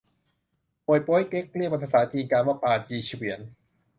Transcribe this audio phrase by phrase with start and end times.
[0.85, 3.39] มวยโป๊ยเก๊ก เรียกเป็นภาษาจีนกลางว่าปาจี๋เฉวียน